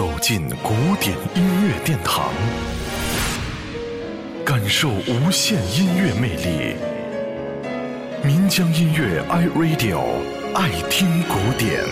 [0.00, 2.32] 走进古典音乐殿堂，
[4.46, 6.74] 感受无限音乐魅力。
[8.24, 10.00] 民江音乐 iRadio
[10.54, 11.84] 爱听古典。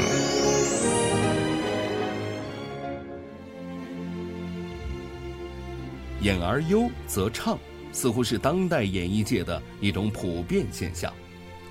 [6.22, 7.58] 演而优则唱，
[7.92, 11.12] 似乎是当代演艺界的一种普遍现象。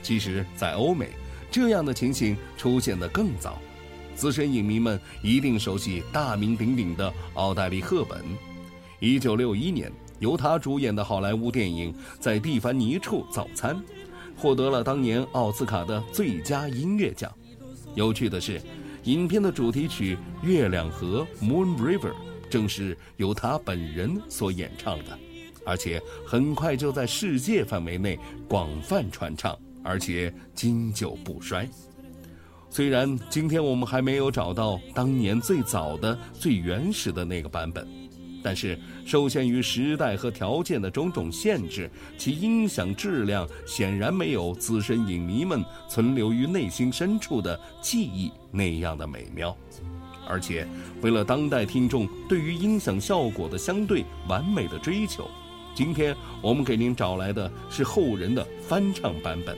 [0.04, 1.09] 其实，在欧美，
[1.49, 3.59] 这样的情形出现的更早。
[4.18, 8.25] 资深影迷们一定熟悉大名鼎鼎的奥黛丽·赫本。
[9.00, 13.75] 一九六一年，由她主演的好莱坞电影《在蒂凡尼处早餐》，
[14.36, 17.32] 获得了当年奥斯卡的最佳音乐奖。
[17.93, 18.60] 有趣的是，
[19.04, 22.13] 影片的主题曲《月亮河》（Moon River）
[22.49, 25.18] 正是由她本人所演唱的，
[25.63, 31.69] 而且很快就在世界范围内广泛传唱，而且经久不衰。
[32.69, 37.88] 虽然今天我们还没有找到当年最早的、最原始的那个版本，
[38.43, 49.55] 但是受限于时代和条件的种种限制，其音响质量显然没有资深影迷们存留于内心深处的记忆那样的美妙。
[50.27, 50.67] 而且，
[51.02, 55.27] 为了当代听众对于音响效果的相对完美的追求，
[55.73, 59.57] 今天我们给您找来的是后人的翻唱版本。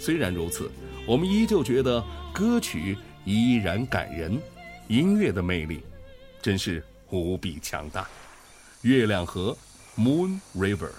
[0.00, 0.68] 虽然如此。
[1.08, 4.38] 我们依旧觉得歌曲依然感人，
[4.88, 5.82] 音乐的魅力
[6.42, 8.06] 真是无比强大。
[8.82, 9.56] 月亮河
[9.96, 10.90] ，Moon River。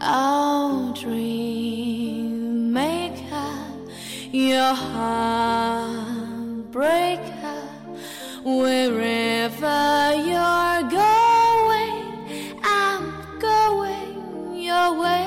[0.00, 3.54] I'll dream maker,
[4.32, 6.02] your heartbreaker,
[8.44, 9.80] wherever
[10.30, 12.04] you're going,
[12.62, 13.06] I'm
[13.38, 15.20] going your way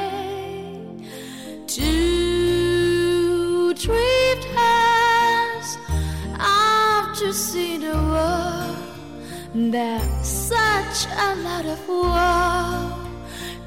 [9.54, 13.08] there's such a lot of world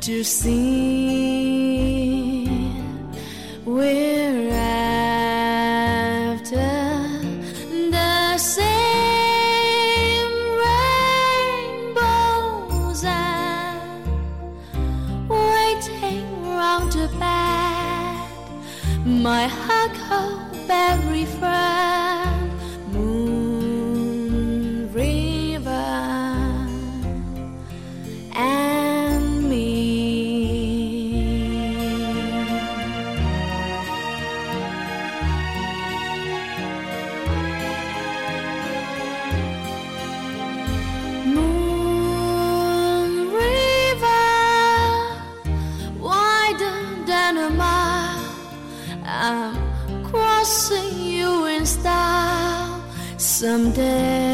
[0.00, 1.55] to see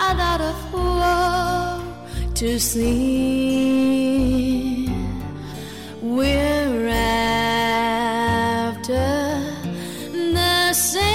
[0.00, 1.82] I'm not a fool
[2.34, 3.98] to see.
[6.00, 8.94] We're after
[10.12, 11.08] the same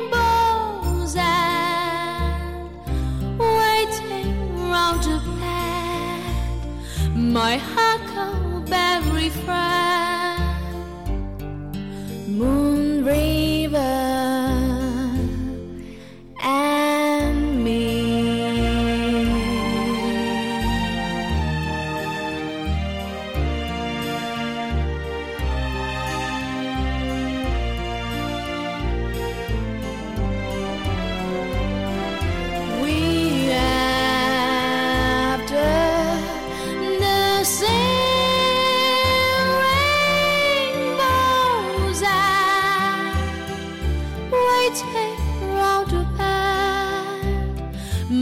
[0.00, 2.70] rainbows and
[3.38, 6.66] waiting round to pad
[7.16, 9.69] my huckleberry friend.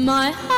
[0.08, 0.57] My heart.